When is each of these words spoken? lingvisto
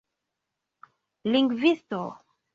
lingvisto 1.31 2.01